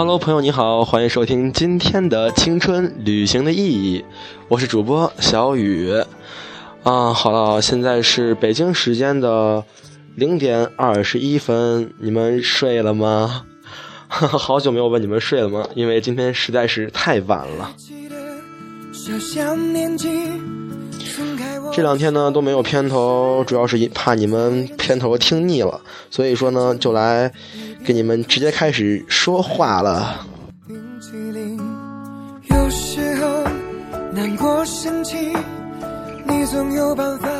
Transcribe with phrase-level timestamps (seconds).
[0.00, 4.02] Hello，朋友你好，欢迎收听今天的青春旅行的意义，
[4.48, 5.92] 我是主播小雨。
[6.84, 9.62] 啊，好了，现在是北京时间的
[10.14, 13.44] 零点二十一分，你们睡了吗？
[14.08, 15.68] 好久没有问你们睡了吗？
[15.74, 17.70] 因为今天实在是太晚了。
[21.72, 25.80] 这两天呢都没有片头，主要是怕你们片头听腻了，
[26.10, 27.32] 所以说呢就来
[27.84, 30.26] 给你们直接开始说话了。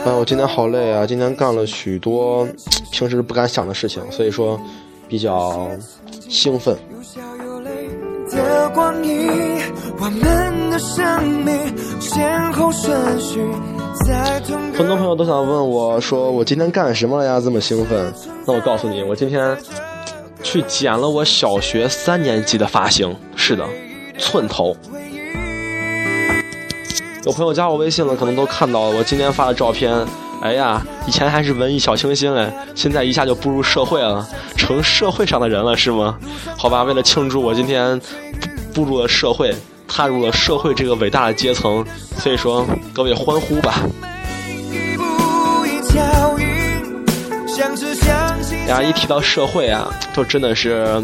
[0.04, 1.06] 哎，我今天好累啊！
[1.06, 2.46] 今天干了许多
[2.90, 4.58] 平时不敢想的事情，所以说
[5.08, 5.68] 比较
[6.28, 6.76] 兴奋。
[14.76, 17.40] 很多朋友都想问我说：“我今天干什么了呀？
[17.40, 18.12] 这么兴奋？”
[18.46, 19.56] 那我告诉你，我今天
[20.42, 23.14] 去剪了我小学三年级的发型。
[23.36, 23.64] 是的，
[24.18, 24.74] 寸头。
[27.24, 29.94] 有朋友加我微信了，可能都看到了我今天发的照片。
[30.40, 34.26] 哎呀，以前还是文艺小清新哎，现在一下就步入社会了，
[34.56, 36.18] 成社会上的人了是吗？
[36.56, 38.00] 好吧，为了庆祝我今天
[38.72, 39.54] 步入了社会。
[39.90, 41.84] 踏入了社会这个伟大的阶层，
[42.16, 43.82] 所以说各位欢呼吧！
[48.68, 51.02] 呀，一提到社会啊，就真的是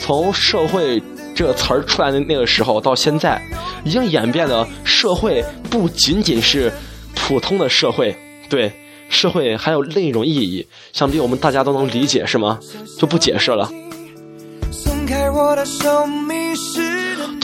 [0.00, 1.00] 从社会
[1.34, 3.40] 这个词儿出来的那个时候到现在，
[3.84, 6.72] 已经演变了社会不仅仅是
[7.14, 8.16] 普通的社会，
[8.48, 8.72] 对
[9.10, 12.58] 社会还有另一种意义，想必我们大家都能理解是吗？
[12.98, 13.70] 就不解释了。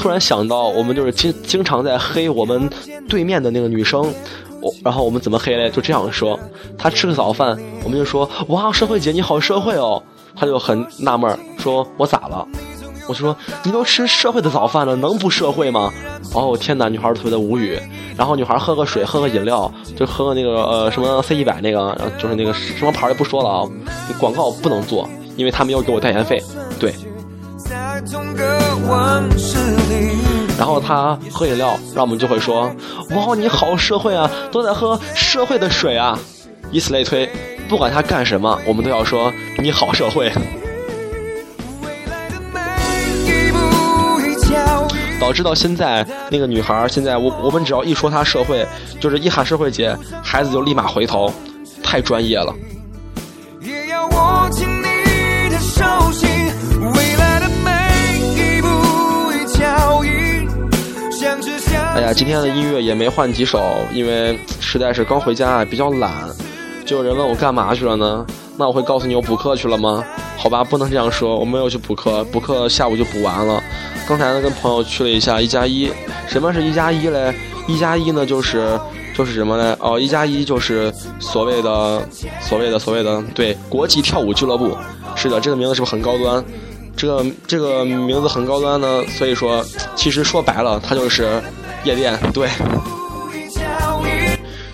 [0.01, 2.71] 突然想到，我们就是经经常在黑我们
[3.07, 4.01] 对面的那个女生，
[4.63, 5.69] 我然后我们怎么黑嘞？
[5.69, 6.41] 就这样说，
[6.79, 10.03] 她吃个早饭，我们就说哇，社会姐你好社会哦。
[10.35, 12.49] 她就很纳闷说我咋了？
[13.07, 15.93] 我就说你都吃社会的早饭了，能不社会吗？
[16.33, 17.79] 哦天哪，女孩特别的无语。
[18.17, 23.69] 然后女孩喝个水，喝个饮料，就喝个那个呃什么 C 一百那个，就是那个什么牌的不说了啊，
[24.19, 26.43] 广告不能做，因为他没有给我代言费。
[26.79, 26.95] 对。
[30.59, 32.71] 然后他喝饮料，让我们就会说
[33.17, 36.19] ：“哇，你好社会啊，都在喝社会的水啊。”
[36.71, 37.29] 以此类推，
[37.69, 40.31] 不管他干什么，我们都要说：“你好社会。”
[45.21, 48.67] 导致到现在，那个女孩现在，我我们只要一说她社会，
[49.01, 51.33] 就是一喊社会姐，孩子就立马回头，
[51.83, 52.55] 太专业了。
[62.01, 63.61] 哎呀，今天的音乐也没换几首，
[63.93, 66.11] 因为实在是刚回家，比较懒。
[66.87, 68.25] 就有人问我干嘛去了呢？
[68.57, 70.03] 那我会告诉你我补课去了吗？
[70.39, 73.63] 好吧，不能这样说，我没有去补课，补课下午就补完了。
[74.09, 75.93] 刚才呢跟朋友去了一下一加一，
[76.27, 77.35] 什么是一加一嘞？
[77.69, 78.81] 一加一呢就是
[79.15, 79.77] 就是什么呢？
[79.79, 82.03] 哦，一加一就是所谓的
[82.41, 84.75] 所谓的所谓的对国际跳舞俱乐部。
[85.15, 86.43] 是的，这个名字是不是很高端？
[86.97, 89.63] 这个这个名字很高端呢，所以说
[89.95, 91.43] 其实说白了，它就是
[91.85, 92.19] 夜店。
[92.33, 92.49] 对，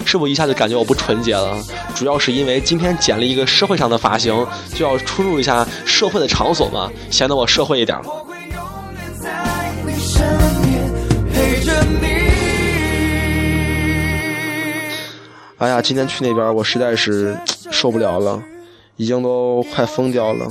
[0.04, 1.56] 是不是一下就感觉我不纯洁了？
[1.94, 7.98] 主要是因为今天剪了一个社会上的发型，就要出入一下社会的场所嘛，显得我社会一点。
[15.58, 17.34] 哎呀，今天去那边我实在是
[17.70, 18.42] 受不了了，
[18.96, 20.46] 已经都快疯掉了。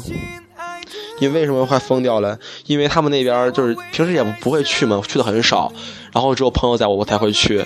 [1.19, 2.37] 因为什么快疯掉了？
[2.65, 5.71] 因为他们那边就是平时也不会去嘛，去的很少，
[6.13, 7.65] 然后只有朋友在我我才会去。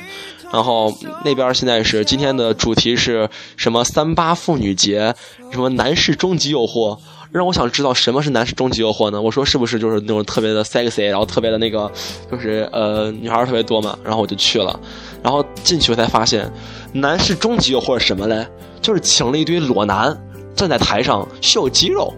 [0.52, 0.92] 然后
[1.24, 3.84] 那边现在是今天的主题是什么？
[3.84, 5.14] 三八妇女节，
[5.52, 6.98] 什么男士终极诱惑？
[7.32, 9.22] 让我想知道什么是男士终极诱惑呢？
[9.22, 11.92] 我说是不是就是那种特别的 sexy，然后特别的那个，
[12.32, 13.96] 就是呃女孩特别多嘛？
[14.04, 14.80] 然后我就去了，
[15.22, 16.52] 然后进去我才发现，
[16.92, 18.48] 男士终极诱惑是什么嘞？
[18.82, 20.20] 就是请了一堆裸男
[20.56, 22.12] 站在台上秀肌肉。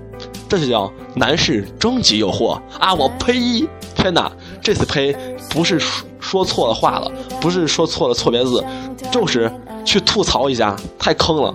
[0.52, 2.94] 这就叫男士终极诱惑啊！
[2.94, 3.66] 我呸！
[3.96, 4.30] 天哪，
[4.62, 5.16] 这次呸
[5.50, 7.10] 不是说说错了话了，
[7.40, 8.62] 不是说错了错别字，
[9.10, 9.50] 就是
[9.86, 11.54] 去吐槽一下，太坑了。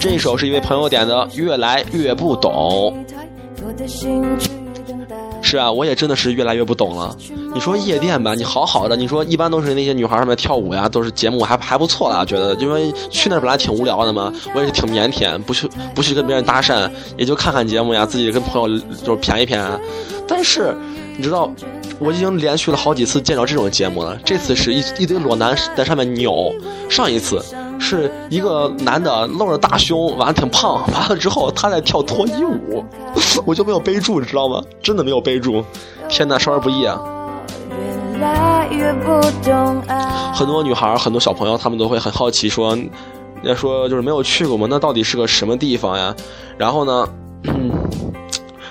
[0.00, 3.04] 这一首是一位朋友点的，越来越不懂。
[5.50, 7.16] 是啊，我也真的是越来越不懂了。
[7.52, 16.88] 你说夜店吧，你好好的，你说一般都是那些女孩上面跳舞呀，都是节目还还不错啦，觉得因为去那本来挺无聊的嘛，我也是挺腼腆，不去不去跟别人搭讪，
[17.18, 19.76] 也就看看节目呀，自己跟朋友就是谝一谝。
[20.28, 20.72] 但是
[21.16, 21.52] 你知道，
[21.98, 26.54] 我已经连续了好几次见着这种节目了，这次是一一堆裸男在上面扭，
[26.88, 27.44] 上一次
[27.80, 32.84] 是一个男的露着大胸，完了挺胖，完了之后他在跳脱衣舞，
[33.44, 34.62] 我就没有备注，你知道吗？
[34.82, 35.64] 真的没有备注，
[36.08, 37.00] 天哪，少儿不宜啊！
[40.34, 42.78] 很多女孩，很多小朋友，他们都会很好奇，说，
[43.42, 44.66] 要说就是没有去过嘛？
[44.70, 46.14] 那到底是个什么地方呀？
[46.58, 47.08] 然后呢，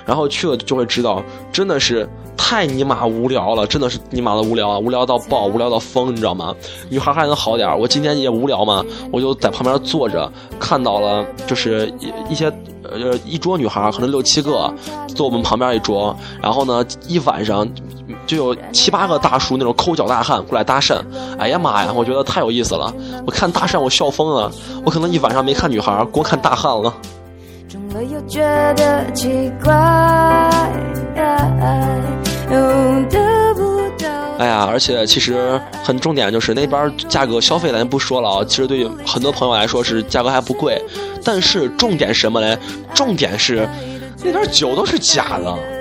[0.05, 2.07] 然后去了就会知道，真的是。
[2.50, 4.80] 太尼玛无聊了，真的是尼玛的无聊啊！
[4.80, 6.56] 无聊到爆，无聊到疯，你知道吗？
[6.90, 10.28] 女孩还能好点我今天也无聊嘛，我就在旁边坐着，
[10.60, 12.51] 看到了就是一一些
[12.81, 14.74] 呃一桌女孩，可能六七个，
[15.10, 17.69] 坐我们旁边一桌，然后呢一晚上
[18.25, 21.00] 就有七八个大叔那种抠脚大汉过来搭讪。
[21.38, 22.92] 哎呀妈呀，我觉得太有意思了！
[23.28, 24.51] 我看搭讪我笑疯了，
[24.84, 26.92] 我可能一晚上没看女孩，光看大汉了。
[34.40, 40.81] 哎呀，而且其实很重点就是那边价格消费咱不说了啊，其实对于很多朋友来说是价格还不贵，
[41.24, 42.57] 但是重点是什么嘞？
[42.96, 43.68] 重点是
[44.24, 45.78] 那点酒都是假的。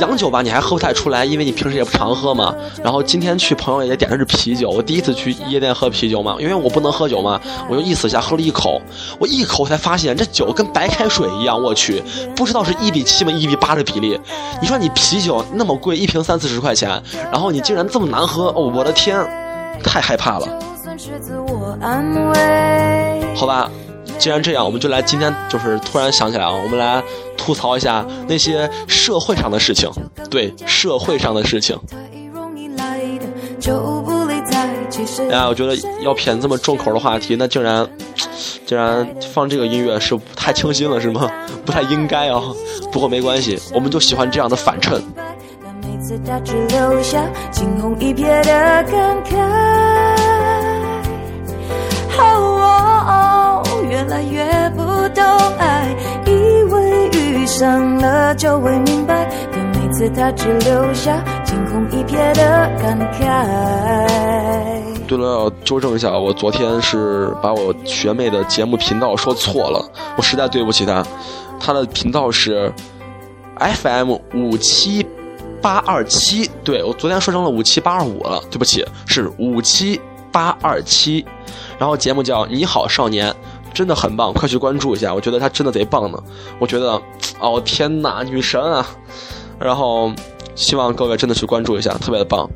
[0.00, 2.54] 洋酒吧你还喝不太出来，因为你平时也不常喝嘛。
[2.82, 8.80] 然后今天去朋友也点的是啤酒，我第一次去夜店喝啤酒嘛，因为我不能喝酒嘛，我就意思一下喝了一口，
[9.18, 12.02] 我一口才发现这酒跟白开水一样，我去，
[12.34, 14.18] 不知道是一比七嘛一比八的比例。
[14.60, 17.02] 你说你啤酒那么贵，一瓶三四十块钱，
[17.32, 19.18] 然后你竟然这么难喝，哦，我的天，
[19.82, 20.46] 太害怕了。
[23.34, 23.70] 好吧。
[24.18, 27.02] 既然这样，我们就来今天就是突然想起来啊，我们来
[27.36, 29.90] 吐槽一下那些社会上的事情。
[30.30, 31.78] 对，社会上的事情。
[35.28, 37.86] 哎呀，我觉得要偏这么重口的话题，那竟然
[38.64, 41.30] 竟然放这个音乐是太清新了，是吗？
[41.64, 42.40] 不太应该啊。
[42.92, 45.02] 不过没关系，我们就喜欢这样的反衬。
[54.16, 55.22] 来越不懂
[55.58, 65.06] 爱，以为遇上了就会明白，但每次他只留下惊鸿一瞥的感慨。
[65.06, 69.86] 对了，要纠正一下，我昨天是把我学妹的节目频道说错了，
[70.16, 71.04] 我实在对不起她。
[71.60, 72.72] 她的频道是
[73.58, 75.06] FM 五七
[75.60, 80.00] 八二七，对我昨天说成了五七八二五了，对不起，是五七
[80.32, 81.22] 八二七。
[81.78, 83.30] 然后节目叫《你好少年》。
[83.76, 85.12] 真的很棒，快去关注一下！
[85.12, 86.18] 我觉得他真的贼棒呢。
[86.58, 86.98] 我觉得，
[87.38, 88.88] 哦天哪，女神啊！
[89.60, 90.10] 然后
[90.54, 92.48] 希望各位真的去关注一下，特别的棒。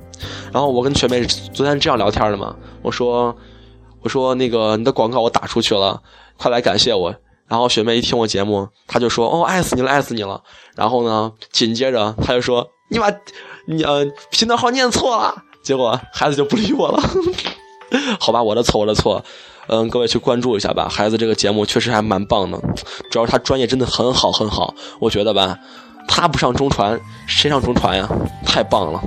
[0.50, 1.22] 然后我跟学妹
[1.52, 3.36] 昨天这样聊天的嘛，我说，
[4.00, 6.00] 我说那个你的广告我打出去了，
[6.38, 7.14] 快来感谢我。
[7.46, 10.42] 然后学妹一听我节目，她就说哦，爱死你了，爱死你了。
[10.74, 13.12] 然后呢，紧接着她就说你把，
[13.66, 15.34] 你呃频道号念错了。
[15.62, 17.02] 结果孩子就不理我了。
[18.18, 19.22] 好吧，我的错，我的错。
[19.72, 22.60] 嗯，各位去关注一下吧，孩子这个节目确实还蛮棒的，
[23.08, 25.56] 主要是他专业真的很好很好，我觉得吧，
[26.08, 28.08] 他不上中传，谁上中传呀？
[28.44, 29.00] 太棒了。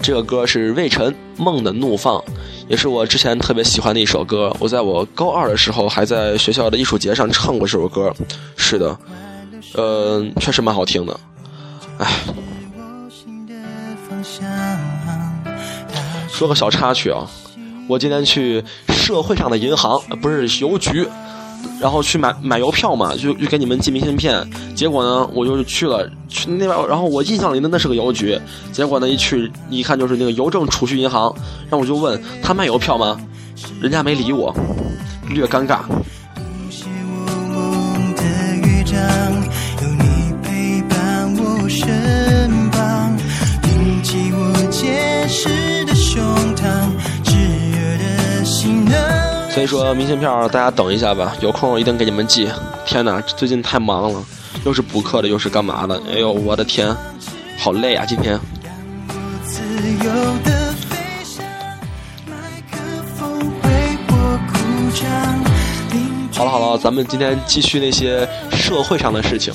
[0.00, 2.18] 这个歌是魏晨《梦的怒放》，
[2.68, 8.14] 也是我之前特别喜欢的一首歌，我在我高二的时候还在学校的艺术节上唱过这首歌，
[8.56, 8.96] 是的，
[9.74, 11.18] 嗯，确实蛮好听的，
[11.98, 12.06] 唉。
[16.42, 17.24] 说个小插曲啊，
[17.86, 21.06] 我今天去社会上的银行，不是邮局，
[21.80, 24.44] 然后去买买邮票嘛，就就给你们寄明信片。
[24.74, 28.36] 结果呢，我就去了去那边，然后我印象里的那是个邮局，
[28.72, 31.32] 结果呢一去一看就是那个邮政储蓄银行，
[31.70, 33.20] 然后我就问他卖邮票吗？
[33.80, 34.52] 人家没理我，
[35.28, 35.82] 略尴尬。
[49.50, 52.48] 所以说明信片大家等一下吧，有空一定给你们寄。
[52.84, 54.22] 天哪，最近太忙了，
[54.64, 56.00] 又是补课的，又是干嘛的？
[56.10, 56.94] 哎呦，我的天，
[57.58, 58.04] 好累啊！
[58.06, 58.38] 今天。
[66.34, 69.54] 好了好了，咱们今天继续那些社会上的事情。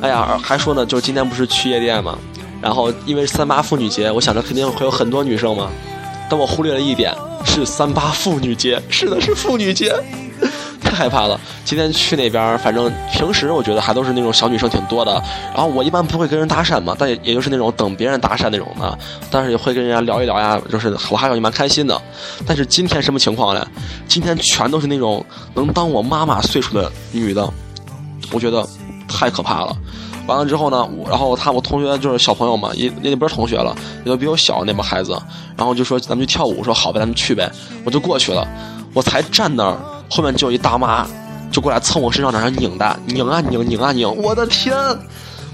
[0.00, 2.18] 哎呀，还说呢，就今天不是去夜店吗？
[2.64, 5.70] 然后因为三八妇女节，我想着肯定会有很多女生嘛，
[6.28, 7.14] 但我忽略了一点。
[7.46, 9.94] 是三八妇女节，是的，是妇女节，
[10.80, 11.38] 太害怕了。
[11.62, 15.12] 今天去那边，反正平时我觉得还都是那种小女生挺多的。
[15.52, 18.98] 然后我一般不会跟人搭讪嘛，但也也就是那种等别人搭讪那种的，
[19.30, 22.00] 但是也会跟人家聊一聊呀，就是我还感觉蛮开心的。
[22.46, 23.64] 但是今天什么情况呢？
[24.08, 27.46] 今天全都是那种能当我妈妈岁数的女的，
[28.32, 28.66] 我觉得
[29.06, 29.76] 太可怕了。
[30.26, 35.20] 完了之后呢，然后他我同学就是小朋友嘛，也也不是同学了，也都比我小那帮孩子，
[35.56, 37.50] 然后就说咱们去跳舞，说好呗，咱们去呗，
[37.84, 38.46] 我就过去了。
[38.92, 39.76] 我才站那儿，
[40.08, 41.06] 后面就有一大妈
[41.50, 44.74] 就过来蹭我身上，在那拧的，拧啊拧，拧啊拧，我的天，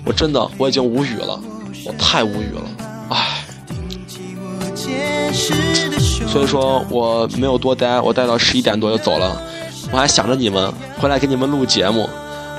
[0.05, 1.41] 我真的我已经无语了，
[1.87, 2.63] 我太无语了，
[3.09, 3.45] 唉。
[6.29, 9.41] 所以说我没有多待，我待到十一点多就走了。
[9.91, 12.09] 我还想着你们回来给你们录节目，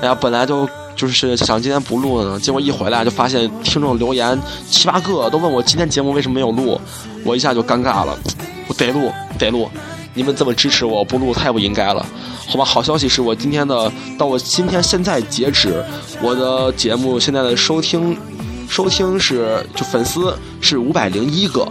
[0.00, 0.68] 哎呀，本来就
[1.02, 4.40] 就是想今天不录呢，结果一回来就发现听众留言
[4.70, 6.80] 七八个都问我今天节目为什么没有录，
[7.24, 8.16] 我一下就尴尬了。
[8.68, 9.68] 我得录得录，
[10.14, 12.06] 你们这么支持我不录太不应该了，
[12.46, 12.64] 好吧？
[12.64, 15.84] 好消息是我今天的到我今天现在截止，
[16.22, 18.16] 我的节目现在的收听
[18.68, 21.66] 收听是就粉丝是五百零一个。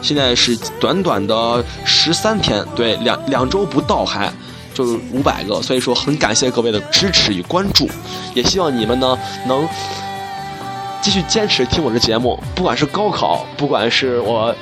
[0.00, 4.32] 现在是短短的十三天，对，两两周不到，还
[4.74, 7.88] 就是五百个，所以说很感谢各位的支持与关注，
[8.34, 9.68] 也希望你们呢能
[11.02, 14.54] 继续坚持听我的节目，不管是高考，不管是我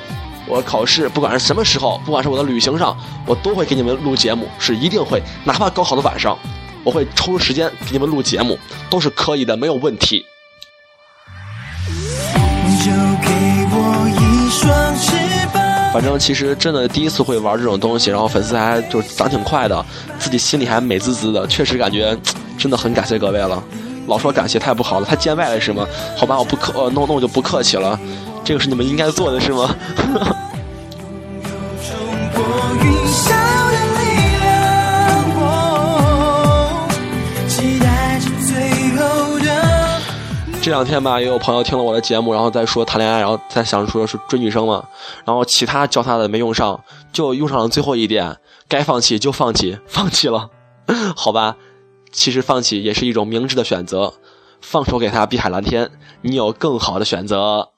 [0.47, 6.37] 我考试，不管是什么时候，不管是我的旅行上，我都会给你们录节目，是一定会，哪怕高考的晚上，
[6.83, 8.57] 我会抽出时间给你们录节目，
[8.89, 10.25] 都是可以的，没有问题。
[15.91, 19.83] 反正其实真的第一次会玩这种东西，然后粉丝还就涨挺快的，
[20.19, 22.15] 自己心里还美滋滋的，确实感觉
[22.57, 23.61] 真的很感谢各位了。
[24.07, 25.87] 老说感谢太不好了，太见外了是吗？
[26.15, 27.99] 好吧，我不客，呃，那那我就不客气了。
[28.43, 29.75] 这个是你们应该做的是吗？
[40.69, 44.87] 这两天吧，也有朋友听了我的节目，然后在说谈恋爱，然后再想说是追女生嘛，
[45.25, 46.79] 然后其他教他的没用上，
[47.11, 50.47] 就用上了最后一点，该放弃就放弃，放弃了，
[51.17, 51.57] 好吧，
[52.11, 54.13] 其实放弃也是一种明智的选择，
[54.61, 55.89] 放手给他碧海蓝天，
[56.21, 57.69] 你有更好的选择。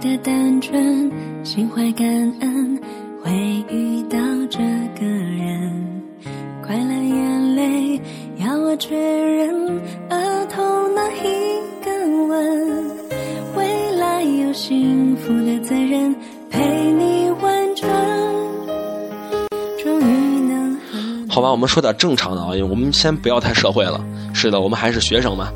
[0.00, 1.10] 的单纯，
[1.44, 2.06] 心怀感
[2.40, 2.80] 恩，
[3.20, 3.32] 会
[3.68, 4.58] 遇到这
[4.98, 6.02] 个人。
[6.64, 8.00] 快乐眼泪
[8.36, 9.52] 要我确认，
[10.10, 10.62] 额头
[10.94, 12.90] 那一个吻，
[13.56, 16.14] 未来有幸福的责任
[16.48, 17.88] 陪你完成。
[19.82, 20.76] 终于能
[21.28, 24.04] 好好吧，我们说点正常的啊，因为我们先不要太社会了。
[24.32, 25.52] 是的，我们还是学生嘛。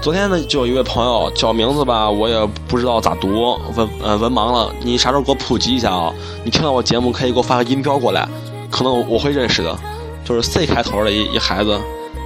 [0.00, 4.72] 昨天呢，就有一位朋友叫名字吧，我也不知道咋读，文呃文盲了。
[4.80, 6.14] 你啥时候给我普及一下啊？
[6.44, 8.26] 你听到我节目可以给我发个音标过来，
[8.70, 9.76] 可能我会认识的。
[10.24, 11.78] 就是 C 开头的一一孩子，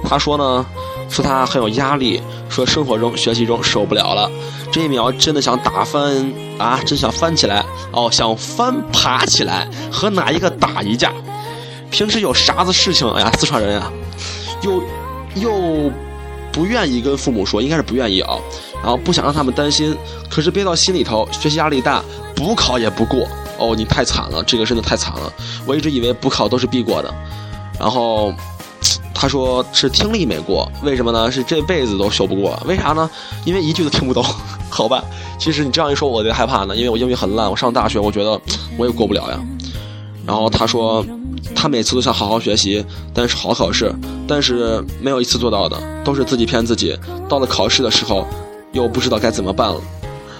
[0.07, 0.65] 他说呢，
[1.09, 4.29] 说他很有压力，说生活中、学习中受不了了，
[4.71, 11.11] 这一秒真的想打翻啊，真想翻起来哦，想翻爬起来和哪一个打一架。
[11.89, 13.91] 平时有啥子事情，哎呀，四川人呀，
[14.61, 14.83] 又
[15.35, 15.91] 又。
[16.53, 18.37] 不愿意跟父母说，应该是不愿意啊，
[18.75, 19.93] 然后不想让他们担心，
[20.29, 22.01] 可是憋到心里头，学习压力大，
[22.35, 25.33] 补考也不过，哦，你太惨了，这个真的太惨了，
[25.65, 27.13] 我一直以为补考都是必过的，
[27.79, 28.31] 然后
[29.13, 31.31] 他说是听力没过，为什么呢？
[31.31, 33.09] 是这辈子都修不过，为啥呢？
[33.45, 34.23] 因为一句都听不懂，
[34.69, 35.03] 好吧，
[35.39, 38.39] 其实你这样一说，我就害怕呢，因为我英语很烂，我上大学我觉得
[38.77, 39.39] 我也过不了呀，
[40.25, 41.05] 然后他说。
[41.55, 43.93] 他每次都想好好学习，但是好考试，
[44.27, 46.97] 但是没有一次做到的，都是自己骗自己。
[47.27, 48.25] 到了考试的时候，
[48.71, 49.79] 又不知道该怎么办了。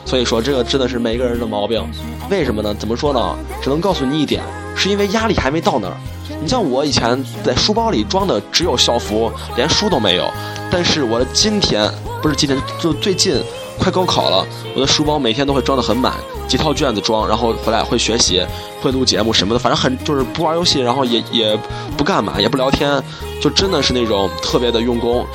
[0.06, 1.84] 所以说，这个真的是每个人的毛病。
[2.30, 2.74] 为什么呢？
[2.75, 3.36] 怎么说呢？
[3.62, 4.42] 只能告诉你一点，
[4.75, 5.98] 是因为压力还没到那儿。
[6.42, 10.30] 你像我以前在书包里装的只有校服，连书都没有。
[10.72, 13.36] 但是我的今天不是今天，就最近
[13.77, 16.13] 快高考了，我的书包每天都会装的很满。
[16.48, 18.46] 几套卷子装，然后回来会学习，
[18.82, 21.58] 会录节目什么的，反正很就是不玩游戏，然后也 也
[21.98, 23.01] 不干嘛，也不聊天，
[23.42, 25.25] 就真的是那种特别的用功。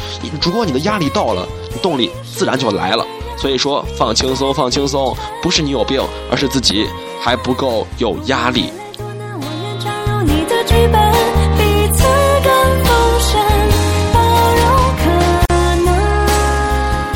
[0.42, 3.04] 如果你的压力到了，你动力自然就来了。
[3.37, 6.87] 所以说，放轻松，放轻松，不是你有病，而是自己
[7.21, 8.71] 还不够有压力。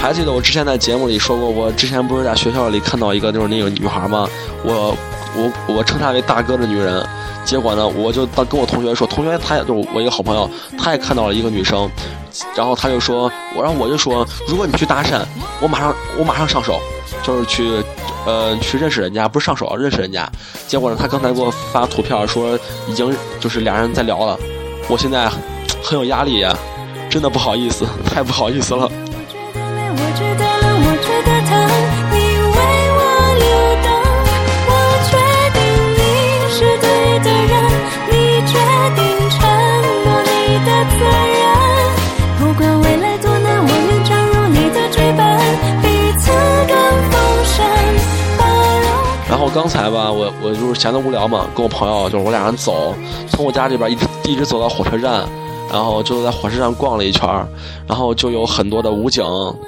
[0.02, 4.28] 还记得我之前在节目里说过，我之前不是在学校里看到一个就是那个女孩吗？
[4.64, 4.96] 我
[5.36, 7.06] 我我称她为大哥的女人。
[7.44, 11.88] 结果呢，我就当跟我同学说，同学他也就是我一个好朋友，他也看到了一个女生，
[12.56, 15.20] 然后他就说，我然后我就说，如果你去搭讪，
[15.60, 16.80] 我马上我马上上手。
[17.22, 17.70] 就是去，
[18.26, 20.28] 呃，去认识人家，不是上手，认识人家。
[20.66, 24.36] 结果呢，他刚才给我发图片说已经就是俩人在聊了，
[24.88, 25.30] 我现在
[25.80, 26.56] 很有压力呀，
[27.08, 28.90] 真的不好意思， 太不好意思了。
[49.54, 52.94] 刚才吧，我我就是闲得无聊嘛，跟我朋友就是我俩人走，
[53.28, 55.28] 从我家这边一直一直走到火车站，
[55.70, 57.28] 然后就在火车站逛了一圈
[57.86, 59.22] 然后就有很多的武警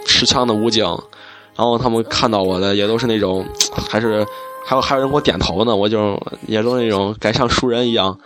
[0.06, 0.84] 持枪的武警，
[1.54, 3.44] 然后他们看到我的也都是那种，
[3.88, 4.26] 还是
[4.64, 8.18] 还有还有人给我点头呢，我就也都那种该像熟人一样，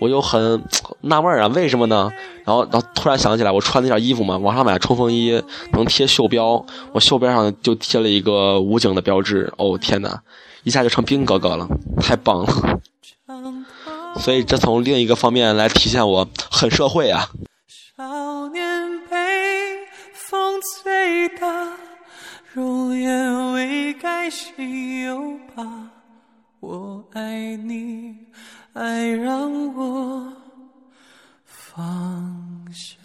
[0.00, 0.62] 我就很
[1.00, 2.10] 纳闷啊，为什么呢？
[2.44, 5.42] 然后然后突然想起来，我穿那件衣服嘛，网上买冲锋衣
[5.72, 10.20] 能贴袖标，我袖标上就贴了一个武警的标志，哦天哪！
[10.62, 11.66] 一下就成兵哥哥了，
[12.00, 12.80] 太棒了！
[14.18, 17.30] 所以这从另一个方面来体现我很社会啊。
[17.96, 19.16] 少年被
[20.12, 21.72] 风吹大，
[22.52, 25.64] 容颜未改心又怕。
[26.60, 28.14] 我爱你，
[28.74, 30.32] 爱让我
[31.44, 32.98] 放下。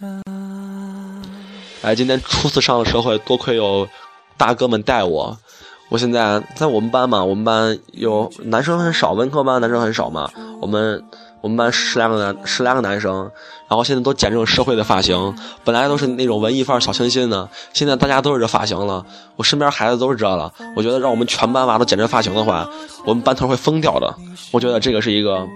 [1.82, 3.88] 哎，今天初次上了社会，多亏有
[4.36, 5.38] 大哥们带我。
[5.88, 10.28] 我现在在我们班嘛，我们班有男生很少，文科班男生很少嘛。
[10.60, 11.02] 我们
[11.40, 13.30] 我们班十来个男十来个男生，
[13.68, 19.04] 然后现在都剪这种社会的发型，本来都是那种文艺范儿小清新的，现在大家都是这发型了。
[19.36, 22.68] 我身边孩子都是这了，我觉得让我们全班娃都剪这发型的话，
[23.04, 24.12] 我们班头会疯掉的。
[24.50, 25.46] 我觉得这个是一个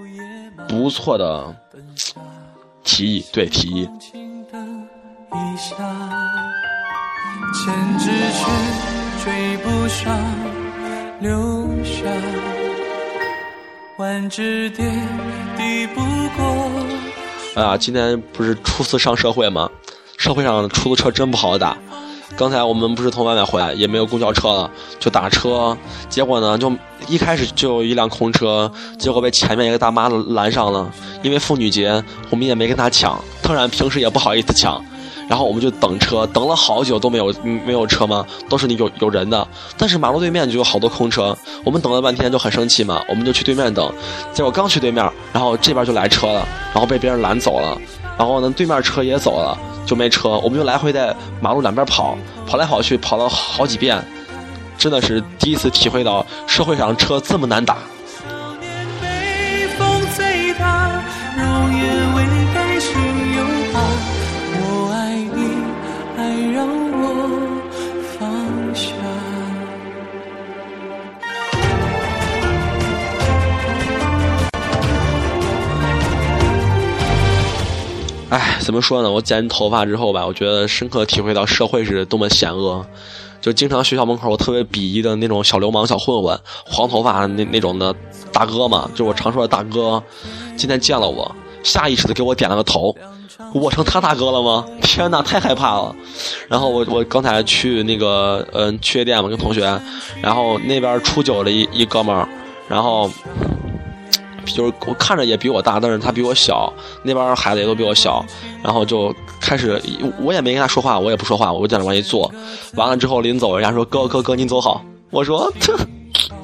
[0.69, 1.53] 不错的
[2.85, 3.89] 提议，对提议。
[9.31, 10.13] 追不上，
[11.21, 12.11] 留下
[13.97, 14.85] 万只蝶，
[15.57, 16.01] 抵不
[16.37, 16.73] 过。
[17.55, 19.71] 哎呀，今天不是初次上社会吗？
[20.17, 21.77] 社会上出租车真不好打。
[22.37, 25.79] 刚才我们不是从外面回来，也没有公交车了，就打车。
[26.09, 26.73] 结果呢，就
[27.07, 30.93] 一开始就有一辆空车，结果被前面一个大妈拦上了。
[31.23, 34.85] 因为妇女节，我们也没跟她抢，当然平时也不好意思抢。
[35.31, 37.33] 然后我们就等车，等了好久都没有
[37.65, 38.27] 没有车吗？
[38.49, 39.47] 都是有有人的，
[39.79, 41.39] 但是马路对面就有好多空车。
[41.65, 43.95] 我们等了半天就很生气嘛，我们就去对面等。
[44.33, 47.79] 结果刚去对面，然后这边就来车了，然后被别人拦走了。
[48.19, 50.31] 然后呢，对面车也走了，就没车。
[50.41, 54.05] 我们就来回在马路两边跑，跑来跑去，跑了好几遍，
[54.77, 57.79] 真的是第一次体会到社会上车这么难打。
[59.01, 59.69] 哎，
[78.71, 79.11] 怎么说呢？
[79.11, 82.87] 我剪头发之后吧，我觉得深刻体会到社会是多么险恶。
[83.41, 87.93] 就经常学校门口，我特别鄙夷的那种小流氓、小混混，黄头发那那种的
[88.33, 90.01] 大哥嘛，就我常说的大哥。
[90.57, 92.95] 今天见了我，下意识的给我点了个头，
[93.53, 94.65] 我成他大哥了吗？
[94.81, 95.93] 天哪，太害怕了。
[96.47, 99.63] 然后我我刚才去那个嗯去夜店嘛，跟同学，
[100.23, 102.25] 然后那边初九的一一哥们，
[102.69, 103.11] 然后。
[104.53, 108.25] 就是我看着也比我大，但是他比我小，那边孩子也都比我小，
[108.63, 109.81] 然后就开始，
[110.21, 112.33] 我也没跟他说话，我也不说话，我就在那往一坐，
[112.75, 115.53] 完了之后临走，人家说哥哥哥您走好，我说，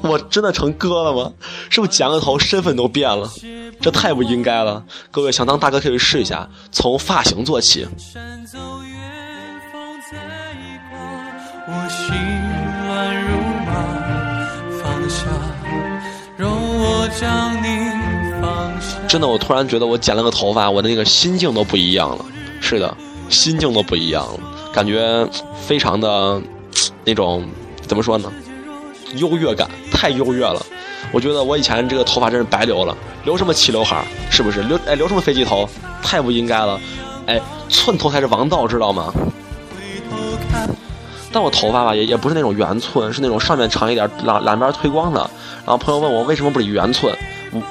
[0.01, 1.31] 我真的成哥了吗？
[1.69, 3.29] 是不是剪个头身份都变了？
[3.81, 4.83] 这太不应该了。
[5.11, 7.87] 各位想当大哥可以试一下，从发型做起。
[11.69, 12.07] 我心
[12.87, 13.27] 乱如
[13.65, 13.71] 麻，
[14.81, 15.25] 放下，
[16.37, 17.86] 容我将你。
[19.17, 22.23] 真的，我突然觉得我剪了个头发，我的那个心境都不一样了。
[22.61, 22.95] 是的，
[23.29, 24.39] 心境都不一样了，
[24.71, 25.27] 感觉
[25.59, 26.39] 非常的
[27.03, 27.43] 那种
[27.87, 28.31] 怎么说呢？
[29.15, 30.63] 优越感太优越了。
[31.11, 34.61] 我觉得我以前这个头发真是白留了，留什么齐刘海是不是？
[34.61, 35.67] 留哎留什么飞机头？
[36.03, 36.79] 太不应该了。
[37.25, 39.11] 哎，寸头才是王道，知道吗？
[41.31, 45.19] 但我头发吧也也不是那种圆寸，是那种上面长一点，两两边推光的。
[45.65, 47.17] 然后朋友问我为什么不理圆寸，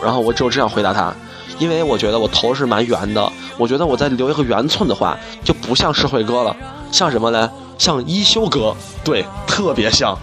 [0.02, 1.14] 然后我只有这样回答他。
[1.58, 6.54] 因为我觉得我头是蛮圆的，我觉得我再留一个圆寸的话，就不像社会哥了，
[6.90, 7.50] 像什么呢？
[7.78, 10.16] 像一休哥，对，特别像。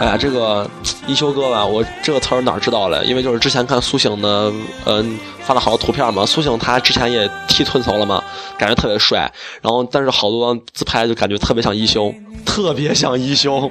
[0.00, 0.68] 哎呀，这个
[1.06, 3.00] 一休哥吧，我这个词儿哪知道嘞？
[3.04, 4.52] 因为就是之前看苏醒的，
[4.84, 6.26] 嗯，发了好多图片嘛。
[6.26, 8.21] 苏醒他之前也剃寸头了嘛，
[8.62, 9.32] 感觉特别帅。
[9.60, 12.14] 然后但是好多自拍就感觉特别像一休，
[12.46, 13.68] 特别像一休。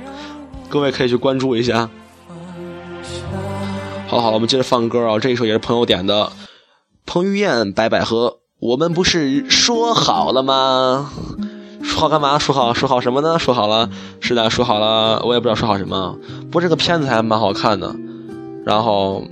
[0.68, 1.90] 各位可以去关注一下。
[4.08, 6.34] 好了好了，我们接着放歌啊，这一首也是朋友点的，
[7.06, 8.40] 彭于晏白百合。
[8.60, 11.10] 我们不是说好了吗？
[11.82, 12.38] 说好干嘛？
[12.38, 13.40] 说好说好什么呢？
[13.40, 16.18] 说好了，是的，说好了，我也不知道说好什么。
[16.48, 17.96] 不过这个片子还蛮好看的。
[18.66, 19.24] 然后，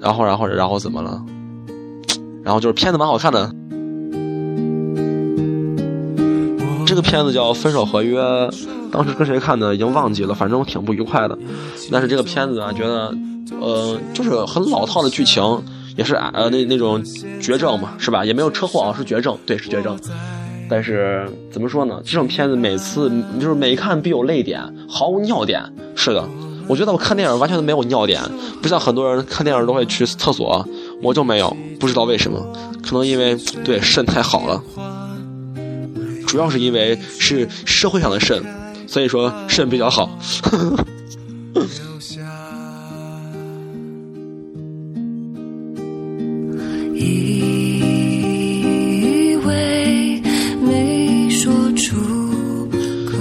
[0.00, 1.20] 然后，然后，然后怎么了？
[2.44, 3.52] 然后就是片子蛮好看的。
[6.90, 8.20] 这个片子叫《分手合约》，
[8.90, 11.38] 当时跟谁看的已经忘记了，反正我挺不愉快的。
[11.88, 13.14] 但是这个片子啊，觉得，
[13.60, 15.40] 呃，就是很老套的剧情。
[15.96, 17.00] 也是呃那那种
[17.40, 18.24] 绝症嘛，是吧？
[18.24, 19.96] 也没有车祸啊，是绝症，对，是绝症。
[20.68, 22.00] 但是怎么说呢？
[22.04, 25.62] 这种片子每次就是每看必有泪点，毫无尿点。
[25.94, 26.24] 是的，
[26.66, 28.20] 我觉得我看电影完全都没有尿点，
[28.60, 30.66] 不像很多人看电影都会去厕所，
[31.02, 32.40] 我就没有，不知道为什么，
[32.82, 34.62] 可能因为对肾太好了，
[36.30, 38.40] 主要是因为是社会上的肾，
[38.86, 40.08] 所以说肾比较好。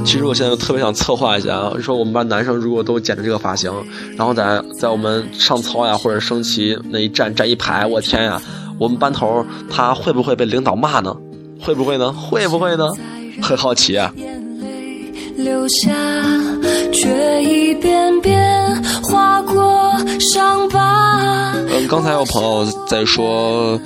[0.06, 3.74] 其实我现在特别想策划一下啊，说我们班男生如果都剪着这个发型，
[4.15, 8.39] 然后在在我们上操呀或者升旗那一站站一排，我天呀，
[8.78, 11.15] 我们班头他会不会被领导骂呢？
[11.62, 12.13] 会不会呢？
[12.13, 12.88] 会不会呢？
[13.41, 14.13] 很好奇啊。
[14.17, 14.58] 嗯，
[21.88, 23.80] 刚才有朋友在说，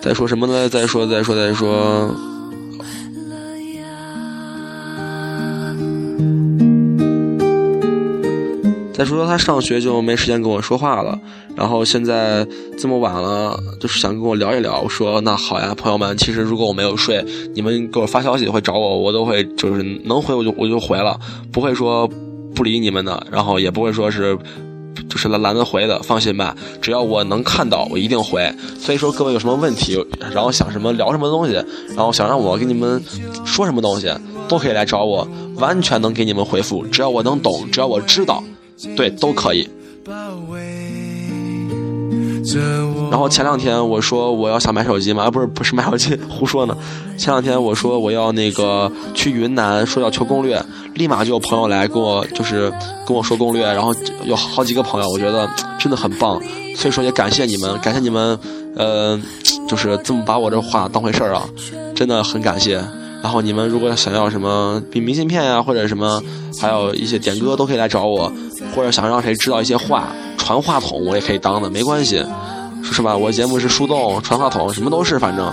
[0.00, 0.68] 在说什么呢？
[0.68, 2.10] 在说，在说，在说。
[8.96, 11.18] 再说说他上学就没时间跟我说话了，
[11.54, 12.46] 然后现在
[12.78, 14.80] 这么晚了，就是想跟我聊一聊。
[14.80, 17.22] 我说那好呀，朋友们，其实如果我没有睡，
[17.54, 21.20] 你们给我发消息会找我，我都会就是能回我就我就回了，
[21.52, 22.08] 不会说
[22.54, 24.34] 不理你们的，然后也不会说是
[25.10, 28.50] 就是懒懒得回的，放心吧，只要我能看到，我一定回。
[28.78, 31.52] 所以说各位有什么问题，然后想什么聊什么东西，
[31.94, 32.98] 然后想让我给你们
[33.44, 34.10] 说什么东西，
[34.48, 38.42] 都可以来找我，完全能给你们回复，只要我能懂，只要我知道。
[38.96, 39.68] 对，都可以。
[43.10, 46.76] 然后前两天我说我要想买手机嘛，不是不是买手机，胡说呢。
[47.18, 50.62] 前两天我说我要那个去云南，说要求攻略，
[50.94, 52.72] 立马就有朋友来跟我就是
[53.06, 56.40] 跟我说攻略，然后有好几个朋友，我觉得真的很棒，
[56.76, 58.38] 所以说也感谢你们，感谢你们，
[58.76, 59.20] 呃，
[59.68, 61.48] 就是这么把我这话当回事儿啊，
[61.94, 62.80] 真的很感谢。
[63.26, 66.22] 然后你们如果想要什么明明信片呀，或者什么，
[66.60, 68.32] 还有一些点歌都可以来找我，
[68.72, 70.06] 或者想让谁知道一些话，
[70.38, 72.24] 传话筒我也可以当的，没关系，
[72.84, 73.16] 是吧？
[73.16, 75.52] 我节目是树洞，传话筒什么都是，反正。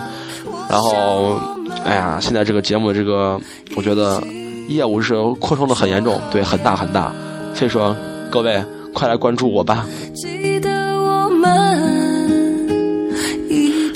[0.70, 1.40] 然后，
[1.84, 3.42] 哎呀，现在这个节目这个，
[3.76, 4.22] 我觉得
[4.68, 7.12] 业务是扩充的很严重，对，很大很大，
[7.56, 7.96] 所以说
[8.30, 9.84] 各位快来关注我吧。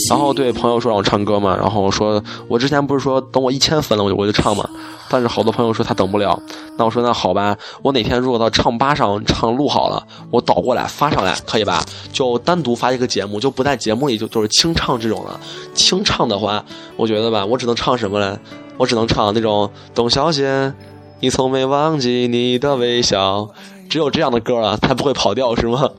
[0.10, 4.68] 然后对朋友说让我唱歌嘛，然后我说我之前不是说等我一千分了我就我就唱嘛，
[5.10, 6.42] 但是好多朋友说他等不了，
[6.78, 11.84] 那我说那好吧，我哪天如果到唱吧上唱录好了，我导过来发上来可以吧？
[12.12, 15.40] 就单独发一个节目，就不在节目里就就是清唱这种的。
[15.74, 16.64] 清唱的话，
[16.96, 18.38] 我觉得吧，我只能唱什么嘞？
[18.78, 20.72] 我只能唱那种董小姐，
[21.20, 23.50] 你从没忘记你的微笑，
[23.90, 25.90] 只有这样的歌啊，才不会跑调是吗？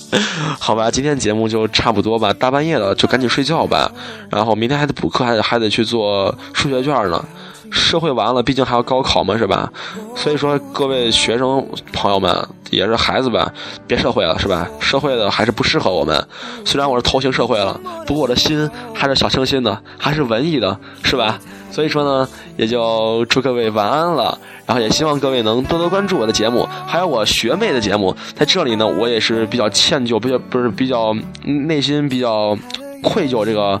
[0.58, 3.90] 好吧，今天节目就差不多吧，大半夜的就赶紧睡觉吧。
[4.30, 7.24] 然后明天还得补课，还得还得去做数学卷呢。
[7.70, 9.72] 社会完了，毕竟还要高考嘛，是吧？
[10.14, 13.50] 所以说，各位学生朋友们，也是孩子吧，
[13.86, 14.68] 别社会了，是吧？
[14.78, 16.22] 社会的还是不适合我们。
[16.66, 21.40] 虽然我是头型社会了，不过我的心还是小清新的，还是文艺的，是吧？
[21.72, 24.38] 所以说呢，也就祝各位晚安了。
[24.64, 28.14] 然后也希望各位能多多关注我的节目，还有我学妹的节目。
[28.36, 31.12] 在这里呢，我也是比较歉疚，比较不是比较
[31.44, 32.56] 内心比较
[33.02, 33.80] 愧疚这个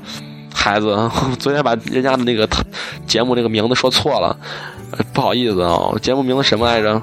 [0.52, 1.08] 孩子。
[1.38, 2.48] 昨天把人家的那个
[3.06, 4.36] 节目那个名字说错了，
[5.12, 5.78] 不好意思啊。
[6.02, 7.00] 节目名字什么来着？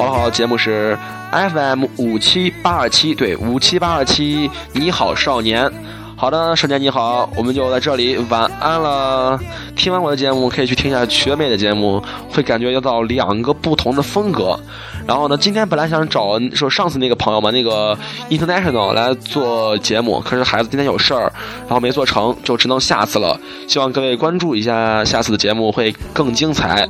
[0.00, 0.96] 好了好，节目是。
[1.30, 5.70] FM 五七八二七，对，五七八二七，你好，少年。
[6.16, 9.38] 好的，少年你好，我们就在这里晚安了。
[9.76, 14.58] 听完我的节目，可以去听一下学妹的节目，会感觉到两个不同的风格。
[15.06, 17.96] 然后呢，今天本来想找说上次那个朋友嘛，那个
[18.30, 21.32] international 来做节目，可是孩子今天有事儿，
[21.66, 23.38] 然后没做成，就只能下次了。
[23.68, 26.88] 希望各位关注一下下次的节目会更精彩。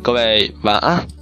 [0.00, 1.21] 各位晚安。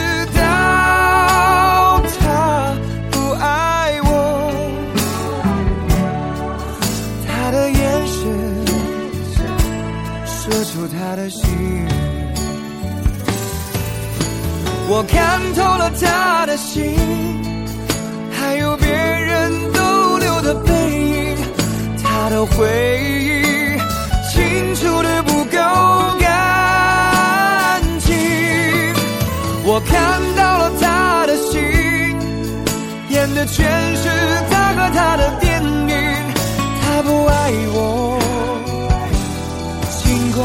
[14.93, 16.93] 我看透了他的心，
[18.31, 21.37] 还有别人逗留的背影，
[22.03, 22.67] 他的回
[22.99, 23.79] 忆
[24.29, 25.57] 清楚的不够
[26.19, 28.13] 干净。
[29.63, 31.61] 我看到了他的心，
[33.09, 34.09] 演的全是
[34.49, 35.95] 他和他的电影。
[36.81, 38.19] 他不爱我，
[40.03, 40.43] 尽管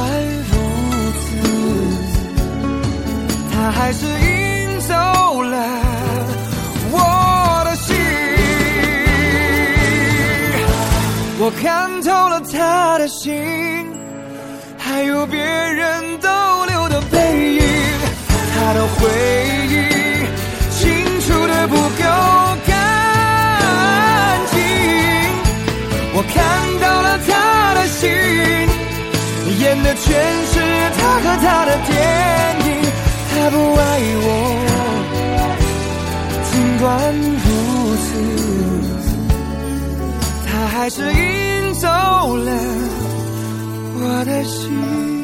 [3.78, 4.94] 还是赢走
[5.42, 5.56] 了。
[6.90, 7.94] 我的心，
[11.38, 13.86] 我看透了他的心，
[14.78, 16.28] 还有别人逗
[16.66, 17.18] 留的背
[17.56, 17.62] 影，
[18.54, 19.08] 他的回
[19.68, 19.74] 忆
[20.70, 20.80] 清
[21.20, 22.04] 楚的不够
[22.66, 22.74] 干
[24.52, 24.54] 净。
[26.14, 26.34] 我看
[26.80, 28.08] 到了他的心，
[29.60, 30.04] 演的全
[30.52, 30.54] 是
[30.98, 31.95] 他和他的电。
[33.96, 34.28] 爱我，
[36.52, 36.84] 尽管
[37.44, 37.48] 如
[38.04, 38.08] 此，
[40.46, 41.88] 他还是赢走
[42.36, 42.52] 了
[43.98, 45.15] 我的心。